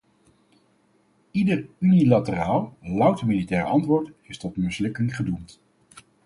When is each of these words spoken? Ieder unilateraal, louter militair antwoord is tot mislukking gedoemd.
Ieder 1.31 1.63
unilateraal, 1.79 2.71
louter 2.93 3.27
militair 3.27 3.63
antwoord 3.65 4.11
is 4.21 4.37
tot 4.37 4.57
mislukking 4.57 5.15
gedoemd. 5.15 5.59